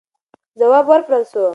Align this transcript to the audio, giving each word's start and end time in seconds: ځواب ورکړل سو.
ځواب 0.59 0.85
ورکړل 0.87 1.23
سو. 1.31 1.43